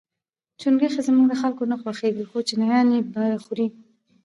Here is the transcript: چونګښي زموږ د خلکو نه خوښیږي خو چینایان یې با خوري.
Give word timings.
چونګښي 0.59 1.01
زموږ 1.07 1.25
د 1.29 1.33
خلکو 1.41 1.63
نه 1.71 1.75
خوښیږي 1.81 2.25
خو 2.29 2.37
چینایان 2.47 2.87
یې 2.95 3.01
با 3.13 3.25
خوري. 3.43 3.67